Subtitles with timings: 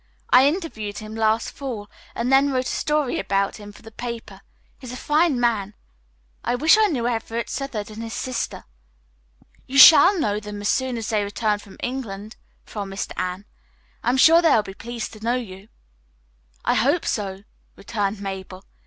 [0.31, 4.41] I interviewed him last fall and then wrote a story about him for the paper.
[4.79, 5.75] He is a fine man.
[6.43, 8.63] I wish I knew Everett Southard and his sister."
[9.67, 12.35] "You shall know them as soon as they return from England,"
[12.65, 13.45] promised Anne.
[14.03, 15.67] "I am sure they will be pleased to know you."
[16.65, 17.43] "I hope so,"
[17.75, 18.63] returned Mabel.